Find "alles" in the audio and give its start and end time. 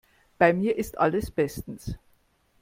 0.97-1.29